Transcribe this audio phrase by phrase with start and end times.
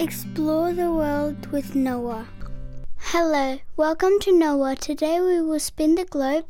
[0.00, 2.28] Explore the world with Knowa.
[2.98, 4.78] Hello, welcome to Knowa.
[4.78, 6.46] Today we will spin the globe.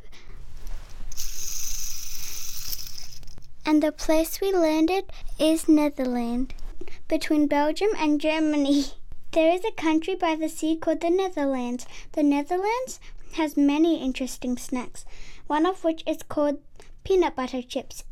[3.65, 5.05] And the place we landed
[5.39, 6.53] is Netherlands,
[7.08, 8.84] between Belgium and Germany.
[9.32, 11.86] There is a country by the sea called the Netherlands.
[12.12, 13.00] The Netherlands
[13.32, 15.06] has many interesting snacks,
[15.46, 16.58] one of which is called
[17.02, 18.04] peanut butter chips.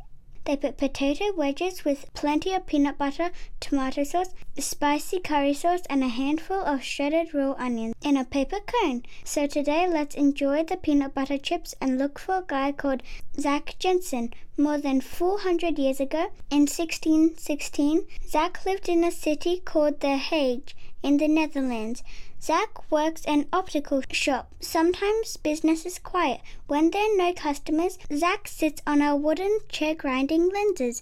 [0.47, 6.01] They put potato wedges with plenty of peanut butter, tomato sauce, spicy curry sauce, and
[6.01, 9.03] a handful of shredded raw onions in a paper cone.
[9.25, 13.03] So today, let's enjoy the peanut butter chips and look for a guy called
[13.37, 14.33] Zach Jensen.
[14.57, 20.71] More than 400 years ago, in 1616, Zach lived in a city called The Hague
[21.03, 22.03] in the Netherlands.
[22.39, 24.53] Zach works an optical shop.
[24.59, 26.39] Sometimes business is quiet.
[26.67, 31.01] When there are no customers, Zach sits on a wooden chair grinding lenses.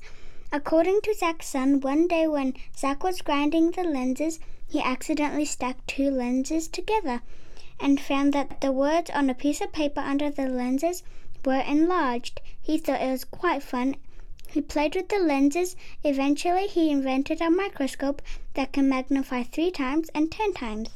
[0.51, 5.87] According to Zach's son, one day when Zach was grinding the lenses, he accidentally stacked
[5.87, 7.21] two lenses together
[7.81, 11.03] and found that the words on a piece of paper under the lenses
[11.43, 12.39] were enlarged.
[12.61, 13.97] He thought it was quite fun.
[14.47, 15.75] He played with the lenses.
[16.01, 18.21] Eventually, he invented a microscope
[18.53, 20.89] that can magnify three times and ten times.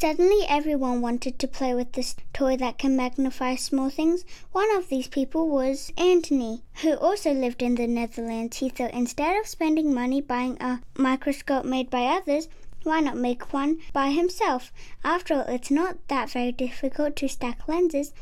[0.00, 4.24] Suddenly, everyone wanted to play with this toy that can magnify small things.
[4.52, 8.58] One of these people was Antony, who also lived in the Netherlands.
[8.58, 12.48] He thought instead of spending money buying a microscope made by others,
[12.84, 14.72] why not make one by himself?
[15.02, 18.12] After all, it's not that very difficult to stack lenses.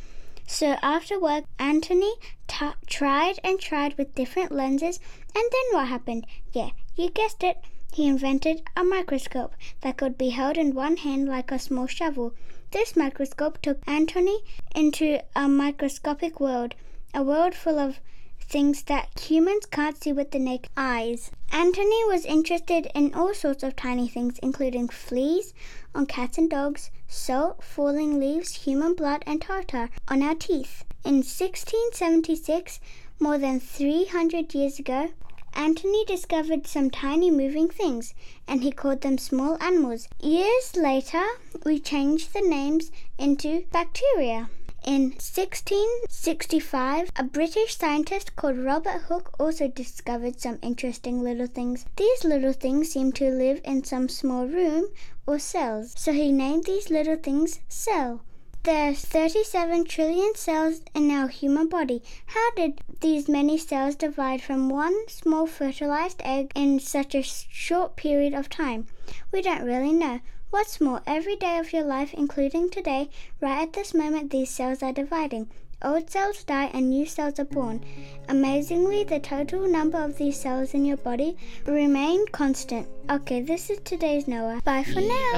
[0.46, 2.14] So after work, Antony
[2.46, 4.98] t- tried and tried with different lenses,
[5.34, 6.26] and then what happened?
[6.52, 7.58] Yeah, you guessed it.
[7.92, 12.34] He invented a microscope that could be held in one hand like a small shovel.
[12.72, 14.40] This microscope took Antony
[14.74, 16.74] into a microscopic world,
[17.14, 18.00] a world full of
[18.48, 21.30] things that humans can't see with the naked eyes.
[21.50, 25.54] Antony was interested in all sorts of tiny things, including fleas
[25.94, 30.84] on cats and dogs, salt, falling leaves, human blood, and tartar on our teeth.
[31.04, 32.80] In 1676,
[33.18, 35.10] more than 300 years ago,
[35.56, 38.12] Antony discovered some tiny moving things,
[38.46, 40.06] and he called them small animals.
[40.20, 41.24] Years later,
[41.64, 44.50] we changed the names into bacteria.
[44.84, 51.86] In 1665, a British scientist called Robert Hooke also discovered some interesting little things.
[51.96, 54.88] These little things seem to live in some small room
[55.26, 58.20] or cells, so he named these little things cell.
[58.66, 62.02] There's 37 trillion cells in our human body.
[62.26, 67.94] How did these many cells divide from one small fertilized egg in such a short
[67.94, 68.88] period of time?
[69.30, 70.18] We don't really know.
[70.50, 73.08] What's more, every day of your life, including today,
[73.40, 75.48] right at this moment, these cells are dividing.
[75.80, 77.84] Old cells die and new cells are born.
[78.28, 82.88] Amazingly, the total number of these cells in your body remain constant.
[83.08, 84.60] Okay, this is today's Knowa.
[84.64, 85.30] Bye for now.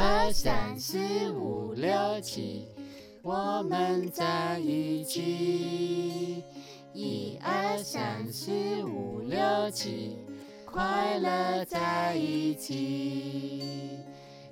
[3.23, 6.43] 我们在一起，
[6.93, 8.51] 一二三四
[8.85, 10.17] 五六七，
[10.65, 13.99] 快乐在一起，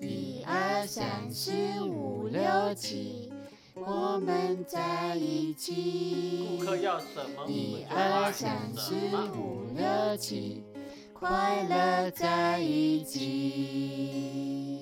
[0.00, 3.32] 一二三四五六七，
[3.74, 6.58] 我们在一起。
[6.58, 7.06] 顾客要什
[7.36, 7.46] 么？
[7.46, 8.94] 一二三四
[9.32, 10.64] 五六七，
[11.12, 14.75] 快乐在一起。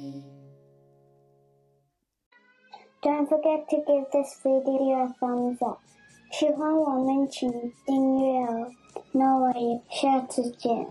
[3.23, 5.79] Don't forget to give this video a thumbs up.
[6.31, 7.49] 喜欢我们请
[7.85, 8.71] 订阅哦。
[9.13, 10.87] 那我也下次见。